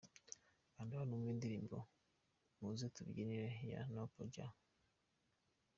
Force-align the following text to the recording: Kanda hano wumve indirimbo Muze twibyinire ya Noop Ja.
Kanda 0.73 0.95
hano 1.01 1.13
wumve 1.15 1.31
indirimbo 1.33 1.77
Muze 2.59 2.85
twibyinire 2.93 3.47
ya 3.73 3.81
Noop 3.93 4.13
Ja. 4.33 4.47